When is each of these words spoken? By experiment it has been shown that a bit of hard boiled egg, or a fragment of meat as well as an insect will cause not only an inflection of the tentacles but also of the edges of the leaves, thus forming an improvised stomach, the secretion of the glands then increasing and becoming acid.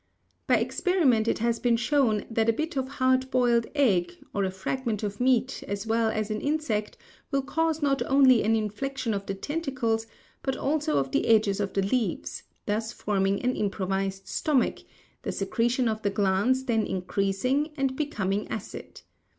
By 0.47 0.55
experiment 0.55 1.27
it 1.27 1.37
has 1.37 1.59
been 1.59 1.77
shown 1.77 2.25
that 2.27 2.49
a 2.49 2.53
bit 2.53 2.75
of 2.75 2.87
hard 2.87 3.29
boiled 3.29 3.67
egg, 3.75 4.13
or 4.33 4.43
a 4.43 4.49
fragment 4.49 5.03
of 5.03 5.19
meat 5.21 5.63
as 5.67 5.85
well 5.85 6.09
as 6.09 6.31
an 6.31 6.41
insect 6.41 6.97
will 7.29 7.43
cause 7.43 7.83
not 7.83 8.01
only 8.07 8.41
an 8.41 8.55
inflection 8.55 9.13
of 9.13 9.27
the 9.27 9.35
tentacles 9.35 10.07
but 10.41 10.55
also 10.57 10.97
of 10.97 11.11
the 11.11 11.27
edges 11.27 11.59
of 11.59 11.73
the 11.73 11.83
leaves, 11.83 12.41
thus 12.65 12.91
forming 12.91 13.43
an 13.43 13.55
improvised 13.55 14.27
stomach, 14.27 14.79
the 15.21 15.31
secretion 15.31 15.87
of 15.87 16.01
the 16.01 16.09
glands 16.09 16.63
then 16.63 16.83
increasing 16.87 17.69
and 17.77 17.95
becoming 17.95 18.47
acid. 18.47 19.01